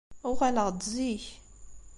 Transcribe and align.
Uɣaleɣ-d 0.29 0.79
zik. 0.93 1.25